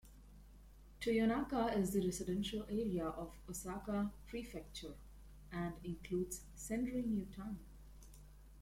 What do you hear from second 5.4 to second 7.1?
and includes Senri